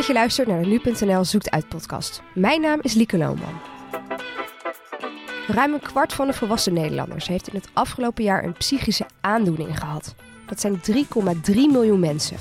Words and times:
dat 0.00 0.08
je 0.08 0.14
luistert 0.14 0.48
naar 0.48 0.62
de 0.62 0.66
Nu.nl 0.68 1.24
Zoekt 1.24 1.50
Uit 1.50 1.68
podcast. 1.68 2.22
Mijn 2.34 2.60
naam 2.60 2.78
is 2.82 2.94
Lieke 2.94 3.18
Lohman. 3.18 3.60
Ruim 5.46 5.72
een 5.72 5.80
kwart 5.80 6.12
van 6.12 6.26
de 6.26 6.32
volwassen 6.32 6.72
Nederlanders 6.72 7.26
heeft 7.26 7.48
in 7.48 7.54
het 7.54 7.68
afgelopen 7.72 8.24
jaar 8.24 8.44
een 8.44 8.52
psychische 8.52 9.06
aandoening 9.20 9.78
gehad. 9.78 10.14
Dat 10.46 10.60
zijn 10.60 10.80
3,3 10.90 11.54
miljoen 11.54 12.00
mensen. 12.00 12.36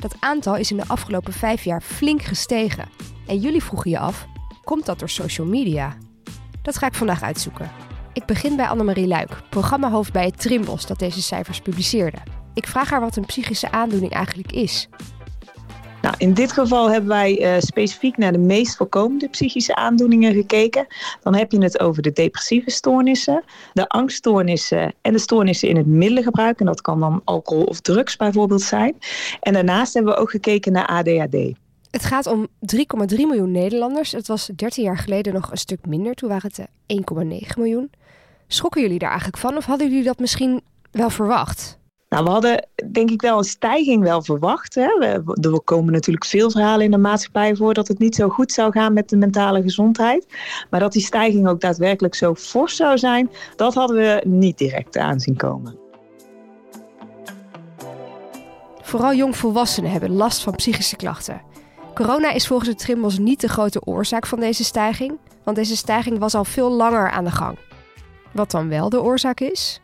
Dat 0.00 0.16
aantal 0.20 0.56
is 0.56 0.70
in 0.70 0.76
de 0.76 0.86
afgelopen 0.86 1.32
vijf 1.32 1.64
jaar 1.64 1.80
flink 1.80 2.22
gestegen. 2.22 2.88
En 3.26 3.38
jullie 3.38 3.62
vroegen 3.62 3.90
je 3.90 3.98
af, 3.98 4.26
komt 4.64 4.86
dat 4.86 4.98
door 4.98 5.10
social 5.10 5.46
media? 5.46 5.96
Dat 6.62 6.78
ga 6.78 6.86
ik 6.86 6.94
vandaag 6.94 7.22
uitzoeken. 7.22 7.70
Ik 8.12 8.26
begin 8.26 8.56
bij 8.56 8.66
Annemarie 8.66 9.06
Luik, 9.06 9.40
programmahoofd 9.48 10.12
bij 10.12 10.24
het 10.24 10.40
Trimbos 10.40 10.86
dat 10.86 10.98
deze 10.98 11.22
cijfers 11.22 11.60
publiceerde. 11.60 12.18
Ik 12.54 12.66
vraag 12.66 12.90
haar 12.90 13.00
wat 13.00 13.16
een 13.16 13.26
psychische 13.26 13.70
aandoening 13.70 14.12
eigenlijk 14.12 14.52
is. 14.52 14.88
Nou, 16.02 16.14
in 16.18 16.34
dit 16.34 16.52
geval 16.52 16.90
hebben 16.90 17.08
wij 17.08 17.40
uh, 17.40 17.60
specifiek 17.60 18.16
naar 18.16 18.32
de 18.32 18.38
meest 18.38 18.76
voorkomende 18.76 19.28
psychische 19.28 19.74
aandoeningen 19.74 20.34
gekeken. 20.34 20.86
Dan 21.22 21.34
heb 21.34 21.52
je 21.52 21.62
het 21.62 21.80
over 21.80 22.02
de 22.02 22.12
depressieve 22.12 22.70
stoornissen, 22.70 23.44
de 23.72 23.88
angststoornissen 23.88 24.94
en 25.02 25.12
de 25.12 25.18
stoornissen 25.18 25.68
in 25.68 25.76
het 25.76 25.86
middelengebruik. 25.86 26.60
En 26.60 26.66
dat 26.66 26.80
kan 26.80 27.00
dan 27.00 27.20
alcohol 27.24 27.64
of 27.64 27.80
drugs 27.80 28.16
bijvoorbeeld 28.16 28.62
zijn. 28.62 28.94
En 29.40 29.52
daarnaast 29.52 29.94
hebben 29.94 30.12
we 30.12 30.18
ook 30.18 30.30
gekeken 30.30 30.72
naar 30.72 30.86
ADHD. 30.86 31.36
Het 31.90 32.04
gaat 32.04 32.26
om 32.26 32.46
3,3 32.74 33.16
miljoen 33.16 33.50
Nederlanders. 33.50 34.12
Het 34.12 34.26
was 34.26 34.50
13 34.56 34.84
jaar 34.84 34.98
geleden 34.98 35.32
nog 35.32 35.50
een 35.50 35.56
stuk 35.56 35.86
minder. 35.86 36.14
Toen 36.14 36.28
waren 36.28 36.50
het 36.54 36.68
1,9 37.46 37.56
miljoen. 37.56 37.90
Schrokken 38.46 38.82
jullie 38.82 38.98
daar 38.98 39.10
eigenlijk 39.10 39.38
van 39.38 39.56
of 39.56 39.64
hadden 39.64 39.88
jullie 39.88 40.04
dat 40.04 40.18
misschien 40.18 40.60
wel 40.90 41.10
verwacht? 41.10 41.80
Nou, 42.12 42.24
we 42.24 42.30
hadden 42.30 42.66
denk 42.92 43.10
ik 43.10 43.22
wel 43.22 43.38
een 43.38 43.44
stijging 43.44 44.02
wel 44.02 44.22
verwacht. 44.22 44.74
Hè. 44.74 44.98
We, 44.98 45.38
er 45.40 45.60
komen 45.60 45.92
natuurlijk 45.92 46.24
veel 46.24 46.50
verhalen 46.50 46.84
in 46.84 46.90
de 46.90 46.98
maatschappij 46.98 47.56
voor 47.56 47.74
dat 47.74 47.88
het 47.88 47.98
niet 47.98 48.14
zo 48.14 48.28
goed 48.28 48.52
zou 48.52 48.72
gaan 48.72 48.92
met 48.92 49.08
de 49.08 49.16
mentale 49.16 49.62
gezondheid. 49.62 50.26
Maar 50.70 50.80
dat 50.80 50.92
die 50.92 51.02
stijging 51.02 51.48
ook 51.48 51.60
daadwerkelijk 51.60 52.14
zo 52.14 52.34
fors 52.34 52.76
zou 52.76 52.98
zijn, 52.98 53.30
dat 53.56 53.74
hadden 53.74 53.96
we 53.96 54.22
niet 54.26 54.58
direct 54.58 54.96
aanzien 54.96 55.36
komen. 55.36 55.78
Vooral 58.82 59.14
jongvolwassenen 59.14 59.90
hebben 59.90 60.12
last 60.12 60.42
van 60.42 60.54
psychische 60.54 60.96
klachten. 60.96 61.42
Corona 61.94 62.32
is 62.32 62.46
volgens 62.46 62.68
het 62.68 62.78
Trimbos 62.78 63.18
niet 63.18 63.40
de 63.40 63.48
grote 63.48 63.84
oorzaak 63.84 64.26
van 64.26 64.40
deze 64.40 64.64
stijging, 64.64 65.18
want 65.44 65.56
deze 65.56 65.76
stijging 65.76 66.18
was 66.18 66.34
al 66.34 66.44
veel 66.44 66.70
langer 66.70 67.10
aan 67.10 67.24
de 67.24 67.30
gang. 67.30 67.58
Wat 68.32 68.50
dan 68.50 68.68
wel 68.68 68.88
de 68.88 69.02
oorzaak 69.02 69.40
is? 69.40 69.80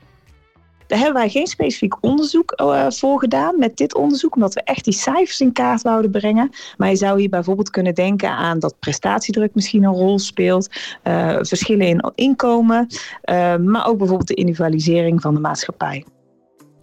Daar 0.89 0.99
hebben 0.99 1.17
wij 1.17 1.29
geen 1.29 1.47
specifiek 1.47 1.97
onderzoek 2.01 2.61
uh, 2.61 2.87
voor 2.91 3.19
gedaan 3.19 3.59
met 3.59 3.77
dit 3.77 3.95
onderzoek, 3.95 4.35
omdat 4.35 4.55
we 4.55 4.63
echt 4.63 4.85
die 4.85 4.93
cijfers 4.93 5.41
in 5.41 5.53
kaart 5.53 5.83
wouden 5.83 6.11
brengen. 6.11 6.51
Maar 6.77 6.89
je 6.89 6.97
zou 6.97 7.21
hier 7.21 7.29
bijvoorbeeld 7.29 7.71
kunnen 7.71 7.95
denken 7.95 8.31
aan 8.31 8.59
dat 8.59 8.79
prestatiedruk 8.79 9.55
misschien 9.55 9.85
een 9.85 9.95
rol 9.95 10.19
speelt, 10.19 10.69
uh, 11.05 11.37
verschillen 11.41 11.87
in 11.87 12.13
inkomen, 12.15 12.87
uh, 13.25 13.57
maar 13.57 13.87
ook 13.87 13.99
bijvoorbeeld 13.99 14.29
de 14.29 14.35
individualisering 14.35 15.21
van 15.21 15.35
de 15.35 15.41
maatschappij. 15.41 16.05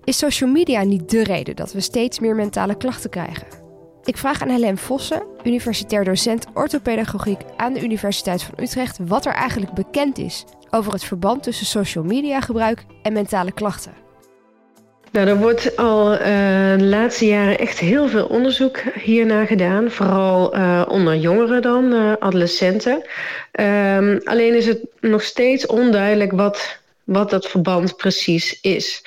Is 0.03 0.17
social 0.17 0.49
media 0.49 0.83
niet 0.83 1.09
de 1.09 1.23
reden 1.23 1.55
dat 1.55 1.73
we 1.73 1.79
steeds 1.79 2.19
meer 2.19 2.35
mentale 2.35 2.77
klachten 2.77 3.09
krijgen? 3.09 3.64
Ik 4.05 4.17
vraag 4.17 4.41
aan 4.41 4.49
Helene 4.49 4.77
Vossen, 4.77 5.23
universitair 5.43 6.03
docent 6.03 6.45
orthopedagogiek 6.53 7.41
aan 7.57 7.73
de 7.73 7.83
Universiteit 7.83 8.43
van 8.43 8.53
Utrecht, 8.63 8.97
wat 9.01 9.25
er 9.25 9.33
eigenlijk 9.33 9.73
bekend 9.73 10.17
is 10.17 10.43
over 10.69 10.91
het 10.91 11.03
verband 11.03 11.43
tussen 11.43 11.65
social 11.65 12.03
media 12.03 12.41
gebruik 12.41 12.85
en 13.01 13.13
mentale 13.13 13.51
klachten. 13.51 13.93
Nou, 15.11 15.27
er 15.27 15.37
wordt 15.37 15.77
al 15.77 16.13
uh, 16.13 16.19
de 16.77 16.83
laatste 16.83 17.25
jaren 17.25 17.59
echt 17.59 17.79
heel 17.79 18.07
veel 18.07 18.25
onderzoek 18.25 18.77
hiernaar 18.77 19.47
gedaan. 19.47 19.91
Vooral 19.91 20.55
uh, 20.55 20.85
onder 20.87 21.15
jongeren 21.15 21.61
dan, 21.61 21.93
uh, 21.93 22.13
adolescenten. 22.19 23.03
Um, 23.59 24.21
alleen 24.23 24.55
is 24.55 24.65
het 24.65 24.79
nog 24.99 25.23
steeds 25.23 25.65
onduidelijk 25.65 26.31
wat, 26.31 26.79
wat 27.03 27.29
dat 27.29 27.47
verband 27.47 27.97
precies 27.97 28.61
is. 28.61 29.03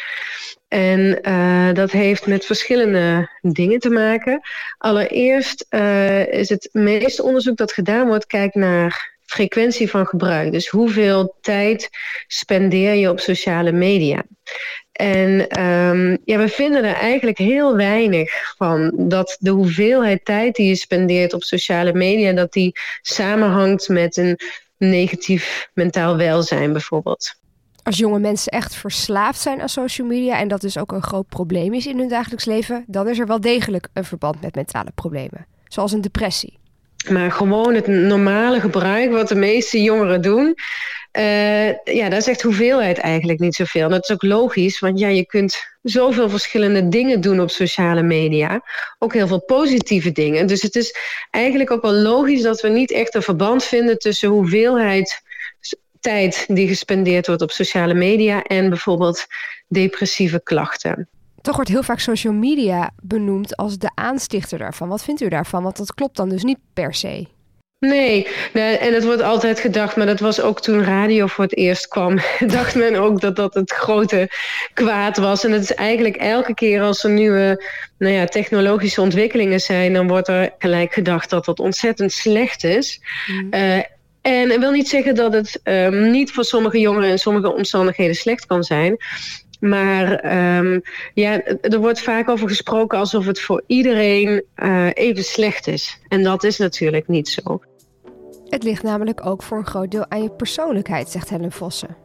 En 0.69 1.19
uh, 1.23 1.73
dat 1.73 1.91
heeft 1.91 2.27
met 2.27 2.45
verschillende 2.45 3.29
dingen 3.41 3.79
te 3.79 3.91
maken. 3.91 4.41
Allereerst 4.79 5.67
uh, 5.71 6.33
is 6.33 6.49
het 6.49 6.69
meeste 6.73 7.23
onderzoek 7.23 7.57
dat 7.57 7.73
gedaan 7.73 8.07
wordt, 8.07 8.27
kijkt 8.27 8.55
naar 8.55 9.17
frequentie 9.25 9.91
van 9.91 10.07
gebruik. 10.07 10.53
Dus 10.53 10.69
hoeveel 10.69 11.37
tijd 11.41 11.89
spendeer 12.27 12.95
je 12.95 13.11
op 13.11 13.21
sociale 13.21 13.73
media? 13.73 14.25
En 14.93 15.61
um, 15.61 16.19
ja, 16.25 16.39
we 16.39 16.49
vinden 16.49 16.85
er 16.85 16.95
eigenlijk 16.95 17.39
heel 17.39 17.77
weinig 17.77 18.55
van. 18.57 18.93
Dat 18.97 19.37
de 19.41 19.51
hoeveelheid 19.51 20.25
tijd 20.25 20.55
die 20.55 20.69
je 20.69 20.75
spendeert 20.75 21.33
op 21.33 21.43
sociale 21.43 21.93
media, 21.93 22.33
dat 22.33 22.53
die 22.53 22.73
samenhangt 23.03 23.89
met 23.89 24.17
een 24.17 24.39
negatief 24.77 25.69
mentaal 25.75 26.17
welzijn 26.17 26.73
bijvoorbeeld 26.73 27.38
als 27.89 27.99
jonge 27.99 28.19
mensen 28.19 28.53
echt 28.53 28.75
verslaafd 28.75 29.41
zijn 29.41 29.61
aan 29.61 29.69
social 29.69 30.07
media 30.07 30.39
en 30.39 30.49
dat 30.49 30.61
dus 30.61 30.79
ook 30.79 30.93
een 30.93 31.03
groot 31.03 31.29
probleem 31.29 31.75
is 31.75 31.87
in 31.87 31.99
hun 31.99 32.09
dagelijks 32.09 32.45
leven, 32.45 32.85
dan 32.87 33.09
is 33.09 33.19
er 33.19 33.27
wel 33.27 33.41
degelijk 33.41 33.89
een 33.93 34.05
verband 34.05 34.41
met 34.41 34.55
mentale 34.55 34.91
problemen, 34.95 35.47
zoals 35.69 35.93
een 35.93 36.01
depressie. 36.01 36.59
Maar 37.11 37.33
gewoon 37.33 37.75
het 37.75 37.87
normale 37.87 38.61
gebruik 38.61 39.11
wat 39.11 39.29
de 39.29 39.35
meeste 39.35 39.83
jongeren 39.83 40.23
doen, 40.23 40.55
uh, 41.19 41.69
ja, 41.85 42.09
daar 42.09 42.23
zegt 42.23 42.43
hoeveelheid 42.43 42.99
eigenlijk 42.99 43.39
niet 43.39 43.55
zoveel. 43.55 43.85
En 43.85 43.91
dat 43.91 44.03
is 44.03 44.11
ook 44.11 44.23
logisch, 44.23 44.79
want 44.79 44.99
ja, 44.99 45.09
je 45.09 45.27
kunt 45.27 45.63
zoveel 45.83 46.31
verschillende 46.31 46.89
dingen 46.89 47.21
doen 47.21 47.41
op 47.41 47.51
sociale 47.51 48.03
media. 48.03 48.63
Ook 48.99 49.15
heel 49.15 49.27
veel 49.27 49.43
positieve 49.43 50.13
dingen. 50.13 50.47
Dus 50.47 50.63
het 50.63 50.77
is 50.77 50.97
eigenlijk 51.31 51.71
ook 51.71 51.83
wel 51.83 51.93
logisch 51.93 52.43
dat 52.43 52.61
we 52.61 52.69
niet 52.69 52.93
echt 52.93 53.15
een 53.15 53.23
verband 53.23 53.65
vinden 53.65 53.99
tussen 53.99 54.29
hoeveelheid 54.29 55.23
tijd 56.09 56.45
die 56.49 56.69
gespendeerd 56.69 57.27
wordt 57.27 57.43
op 57.43 57.51
sociale 57.51 57.95
media 57.95 58.43
en 58.43 58.69
bijvoorbeeld 58.69 59.27
depressieve 59.69 60.41
klachten. 60.43 61.09
Toch 61.41 61.55
wordt 61.55 61.71
heel 61.71 61.83
vaak 61.83 61.99
social 61.99 62.33
media 62.33 62.91
benoemd 63.03 63.57
als 63.57 63.79
de 63.79 63.91
aanstichter 63.95 64.59
daarvan. 64.59 64.89
Wat 64.89 65.05
vindt 65.05 65.21
u 65.21 65.29
daarvan? 65.29 65.63
Want 65.63 65.77
dat 65.77 65.95
klopt 65.95 66.17
dan 66.17 66.29
dus 66.29 66.43
niet 66.43 66.59
per 66.75 66.95
se. 66.95 67.27
Nee, 67.81 68.27
nee, 68.53 68.77
en 68.77 68.95
het 68.95 69.05
wordt 69.05 69.23
altijd 69.23 69.61
gedacht, 69.61 69.97
maar 69.97 70.07
dat 70.07 70.21
was 70.21 70.41
ook 70.41 70.61
toen 70.61 70.85
radio 70.85 71.27
voor 71.27 71.45
het 71.45 71.57
eerst 71.57 71.89
kwam. 71.89 72.19
dacht 72.57 72.75
men 72.75 72.97
ook 72.97 73.21
dat 73.21 73.37
dat 73.37 73.55
het 73.55 73.71
grote 73.71 74.31
kwaad 74.75 75.17
was. 75.17 75.45
En 75.45 75.53
het 75.53 75.63
is 75.63 75.75
eigenlijk 75.75 76.17
elke 76.17 76.55
keer 76.55 76.83
als 76.83 77.05
er 77.05 77.11
nieuwe 77.11 77.65
nou 77.99 78.13
ja, 78.13 78.25
technologische 78.25 79.01
ontwikkelingen 79.01 79.61
zijn, 79.61 79.93
dan 79.93 80.09
wordt 80.09 80.29
er 80.29 80.55
gelijk 80.59 80.93
gedacht 80.93 81.31
dat 81.31 81.45
dat 81.45 81.61
ontzettend 81.61 82.13
slecht 82.13 82.65
is. 82.65 83.01
Mm. 83.27 83.55
Uh, 83.55 83.79
en 84.23 84.51
ik 84.51 84.59
wil 84.59 84.71
niet 84.71 84.89
zeggen 84.89 85.15
dat 85.15 85.33
het 85.33 85.61
um, 85.65 86.11
niet 86.11 86.33
voor 86.33 86.45
sommige 86.45 86.81
jongeren 86.81 87.11
in 87.11 87.19
sommige 87.19 87.53
omstandigheden 87.53 88.15
slecht 88.15 88.47
kan 88.47 88.65
zijn. 88.65 88.97
Maar 89.61 90.25
um, 90.59 90.83
ja, 91.15 91.43
er 91.43 91.79
wordt 91.79 92.01
vaak 92.01 92.29
over 92.29 92.49
gesproken 92.49 92.99
alsof 92.99 93.27
het 93.27 93.41
voor 93.41 93.63
iedereen 93.67 94.45
uh, 94.57 94.89
even 94.95 95.25
slecht 95.25 95.67
is. 95.67 96.01
En 96.09 96.23
dat 96.23 96.45
is 96.45 96.59
natuurlijk 96.59 97.09
niet 97.09 97.29
zo. 97.29 97.61
Het 98.49 98.63
ligt 98.63 98.83
namelijk 98.83 99.27
ook 99.27 99.43
voor 99.43 99.59
een 99.59 99.67
groot 99.67 99.91
deel 99.91 100.11
aan 100.11 100.23
je 100.23 100.31
persoonlijkheid, 100.31 101.09
zegt 101.09 101.29
Helen 101.29 101.53
Vossen. 101.53 101.97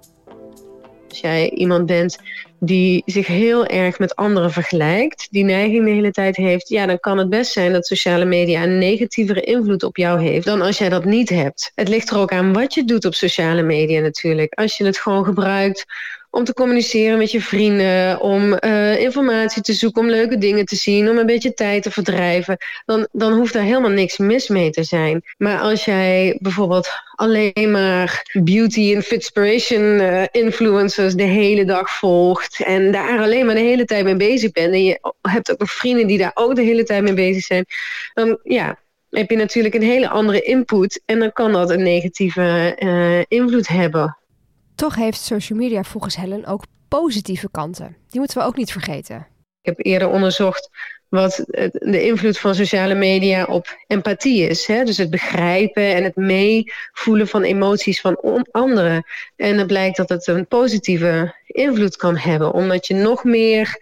Als 1.14 1.22
jij 1.22 1.50
iemand 1.50 1.86
bent 1.86 2.18
die 2.60 3.04
zich 3.06 3.28
heel 3.28 3.66
erg 3.66 4.00
met 4.00 4.16
anderen 4.16 4.52
vergelijkt, 4.52 5.28
die 5.32 5.44
neiging 5.44 5.86
de 5.86 5.92
hele 5.92 6.12
tijd 6.12 6.36
heeft, 6.36 6.70
ja, 6.70 6.86
dan 6.86 7.00
kan 7.00 7.18
het 7.18 7.30
best 7.30 7.52
zijn 7.52 7.74
dat 7.74 7.86
sociale 7.86 8.26
media 8.26 8.64
een 8.64 8.78
negatievere 8.78 9.42
invloed 9.42 9.84
op 9.84 9.98
jou 9.98 10.22
heeft 10.22 10.46
dan 10.46 10.62
als 10.62 10.78
jij 10.78 10.90
dat 10.90 11.06
niet 11.06 11.30
hebt. 11.30 11.72
Het 11.76 11.88
ligt 11.88 12.10
er 12.10 12.18
ook 12.18 12.32
aan 12.32 12.54
wat 12.54 12.74
je 12.74 12.84
doet 12.84 13.06
op 13.06 13.14
sociale 13.14 13.62
media 13.62 14.02
natuurlijk. 14.02 14.54
Als 14.54 14.78
je 14.78 14.86
het 14.86 14.98
gewoon 14.98 15.26
gebruikt 15.26 15.86
om 16.34 16.44
te 16.44 16.54
communiceren 16.54 17.18
met 17.18 17.32
je 17.32 17.42
vrienden, 17.42 18.22
om 18.22 18.58
uh, 18.60 19.00
informatie 19.00 19.62
te 19.62 19.74
zoeken, 19.74 20.02
om 20.02 20.10
leuke 20.10 20.38
dingen 20.38 20.66
te 20.66 20.76
zien, 20.76 21.10
om 21.10 21.18
een 21.18 21.26
beetje 21.26 21.54
tijd 21.54 21.84
te 21.84 21.92
verdrijven, 21.92 22.58
dan, 22.86 23.08
dan 23.12 23.34
hoeft 23.34 23.54
daar 23.54 23.64
helemaal 23.64 23.90
niks 23.90 24.18
mis 24.18 24.48
mee 24.48 24.70
te 24.70 24.84
zijn. 24.84 25.22
Maar 25.38 25.60
als 25.60 25.86
jij 25.86 26.38
bijvoorbeeld 26.42 26.90
alleen 27.16 27.72
maar 27.72 28.40
beauty 28.44 28.94
en 28.96 29.04
fitspiration 29.04 29.82
uh, 29.82 30.24
influencers 30.32 31.14
de 31.14 31.24
hele 31.24 31.66
dag 31.66 31.90
volgt 31.90 32.64
en 32.64 32.92
daar 32.92 33.20
alleen 33.20 33.46
maar 33.46 33.56
de 33.56 33.62
hele 33.62 33.86
tijd 33.86 34.04
mee 34.04 34.16
bezig 34.16 34.52
bent 34.52 34.74
en 34.74 34.84
je 34.84 35.00
hebt 35.22 35.52
ook 35.52 35.60
nog 35.60 35.72
vrienden 35.72 36.08
die 36.08 36.18
daar 36.18 36.32
ook 36.34 36.56
de 36.56 36.62
hele 36.62 36.84
tijd 36.84 37.04
mee 37.04 37.14
bezig 37.14 37.44
zijn, 37.44 37.66
dan 38.14 38.40
ja, 38.44 38.80
heb 39.10 39.30
je 39.30 39.38
natuurlijk 39.38 39.76
een 39.76 39.82
hele 39.82 40.10
andere 40.10 40.42
input 40.42 41.02
en 41.06 41.20
dan 41.20 41.34
kan 41.34 41.52
dat 41.52 41.70
een 41.70 41.84
negatieve 41.84 42.76
uh, 42.80 43.40
invloed 43.40 43.68
hebben 43.68 44.18
toch 44.84 44.96
heeft 44.96 45.22
social 45.22 45.60
media 45.60 45.84
volgens 45.84 46.16
Helen 46.16 46.46
ook 46.46 46.64
positieve 46.88 47.50
kanten. 47.52 47.96
Die 48.10 48.20
moeten 48.20 48.38
we 48.38 48.44
ook 48.44 48.56
niet 48.56 48.72
vergeten. 48.72 49.16
Ik 49.62 49.76
heb 49.76 49.86
eerder 49.86 50.10
onderzocht 50.10 50.70
wat 51.10 51.44
de 51.72 52.04
invloed 52.04 52.38
van 52.38 52.56
sociale 52.56 52.94
media 52.94 53.46
op 53.46 53.78
empathie 53.88 54.48
is. 54.48 54.66
Hè? 54.66 54.84
Dus 54.84 54.98
het 54.98 55.10
begrijpen 55.10 55.96
en 55.96 56.04
het 56.04 56.16
meevoelen 56.16 57.28
van 57.28 57.44
emoties 57.44 58.02
van 58.02 58.46
anderen. 58.52 59.06
En 59.36 59.58
het 59.58 59.68
blijkt 59.68 59.98
dat 59.98 60.10
het 60.10 60.28
een 60.28 60.48
positieve 60.48 61.36
invloed 61.48 61.96
kan 61.96 62.18
hebben, 62.18 62.54
omdat 62.54 62.88
je 62.88 62.94
nog 62.94 63.24
meer 63.24 63.78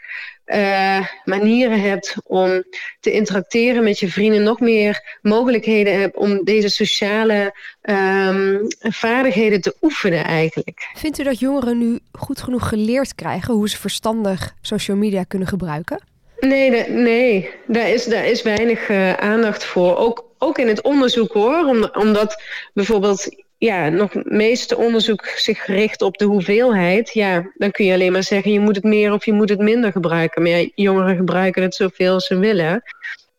uh, 0.55 1.07
manieren 1.23 1.81
hebt 1.81 2.15
om 2.23 2.63
te 2.99 3.11
interacteren 3.11 3.83
met 3.83 3.99
je 3.99 4.09
vrienden, 4.09 4.43
nog 4.43 4.59
meer 4.59 5.17
mogelijkheden 5.21 5.99
hebt 5.99 6.15
om 6.15 6.43
deze 6.43 6.69
sociale 6.69 7.55
um, 7.81 8.67
vaardigheden 8.79 9.61
te 9.61 9.75
oefenen 9.81 10.23
eigenlijk. 10.23 10.91
Vindt 10.93 11.19
u 11.19 11.23
dat 11.23 11.39
jongeren 11.39 11.77
nu 11.77 11.99
goed 12.11 12.41
genoeg 12.41 12.69
geleerd 12.69 13.15
krijgen 13.15 13.53
hoe 13.53 13.69
ze 13.69 13.77
verstandig 13.77 14.55
social 14.61 14.97
media 14.97 15.23
kunnen 15.23 15.47
gebruiken? 15.47 16.03
Nee, 16.39 16.89
nee, 16.89 17.49
daar 17.67 17.89
is, 17.89 18.05
daar 18.05 18.25
is 18.25 18.41
weinig 18.41 18.89
uh, 18.89 19.13
aandacht 19.13 19.63
voor. 19.63 19.97
Ook, 19.97 20.25
ook 20.37 20.57
in 20.57 20.67
het 20.67 20.81
onderzoek 20.81 21.31
hoor, 21.31 21.89
omdat 21.93 22.41
bijvoorbeeld 22.73 23.29
ja, 23.65 23.89
nog 23.89 24.13
het 24.13 24.31
meeste 24.31 24.77
onderzoek 24.77 25.25
zich 25.25 25.65
richt 25.65 26.01
op 26.01 26.17
de 26.17 26.25
hoeveelheid, 26.25 27.13
ja, 27.13 27.51
dan 27.53 27.71
kun 27.71 27.85
je 27.85 27.93
alleen 27.93 28.11
maar 28.11 28.23
zeggen 28.23 28.51
je 28.51 28.59
moet 28.59 28.75
het 28.75 28.83
meer 28.83 29.13
of 29.13 29.25
je 29.25 29.33
moet 29.33 29.49
het 29.49 29.59
minder 29.59 29.91
gebruiken. 29.91 30.41
Maar 30.41 30.65
jongeren 30.75 31.15
gebruiken 31.15 31.61
het 31.61 31.75
zoveel 31.75 32.19
ze 32.19 32.37
willen. 32.37 32.83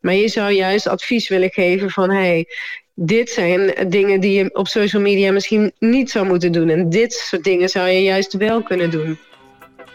Maar 0.00 0.14
je 0.14 0.28
zou 0.28 0.50
juist 0.50 0.86
advies 0.86 1.28
willen 1.28 1.50
geven 1.50 1.90
van 1.90 2.10
hey, 2.10 2.46
dit 2.94 3.30
zijn 3.30 3.88
dingen 3.88 4.20
die 4.20 4.32
je 4.32 4.54
op 4.54 4.69
social 4.69 5.02
media 5.02 5.32
misschien 5.32 5.72
niet 5.78 6.10
zou 6.10 6.26
moeten 6.26 6.52
doen. 6.52 6.69
En 6.69 6.88
dit 6.88 7.12
soort 7.12 7.44
dingen 7.44 7.69
zou 7.69 7.88
je 7.88 8.02
juist 8.02 8.32
wel 8.32 8.62
kunnen 8.62 8.90
doen. 8.90 9.19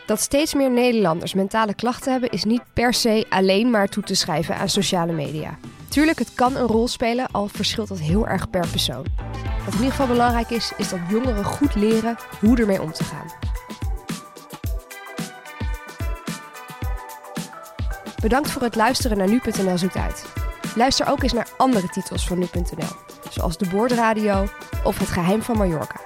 Dat 0.06 0.20
steeds 0.20 0.54
meer 0.54 0.72
Nederlanders 0.72 1.34
mentale 1.34 1.76
klachten 1.76 2.12
hebben, 2.12 2.30
is 2.30 2.44
niet 2.44 2.64
per 2.74 2.94
se 2.94 3.26
alleen 3.30 3.70
maar 3.70 3.88
toe 3.88 4.04
te 4.04 4.16
schrijven 4.16 4.56
aan 4.56 4.70
sociale 4.70 5.14
media. 5.14 5.58
Tuurlijk, 5.90 6.20
het 6.20 6.34
kan 6.34 6.56
een 6.56 6.68
rol 6.68 6.88
spelen, 6.88 7.28
al 7.32 7.48
verschilt 7.48 7.88
dat 7.88 8.00
heel 8.00 8.28
erg 8.28 8.50
per 8.50 8.68
persoon. 8.68 9.06
Wat 9.68 9.76
in 9.76 9.82
ieder 9.82 9.98
geval 9.98 10.16
belangrijk 10.16 10.50
is, 10.50 10.72
is 10.78 10.90
dat 10.90 11.00
jongeren 11.10 11.44
goed 11.44 11.76
leren 11.76 12.18
hoe 12.40 12.58
ermee 12.58 12.82
om 12.82 12.92
te 12.92 13.04
gaan. 13.04 13.28
Bedankt 18.22 18.52
voor 18.52 18.62
het 18.62 18.76
luisteren 18.76 19.18
naar 19.18 19.28
nu.nl 19.28 19.78
zoekt 19.78 19.96
uit. 19.96 20.26
Luister 20.76 21.10
ook 21.10 21.24
eens 21.24 21.34
naar 21.34 21.48
andere 21.58 21.88
titels 21.88 22.28
van 22.28 22.40
nu.nl, 22.40 22.96
zoals 23.30 23.58
De 23.58 23.70
Boordradio 23.70 24.48
of 24.84 25.00
Het 25.00 25.10
Geheim 25.10 25.42
van 25.42 25.58
Mallorca. 25.58 26.00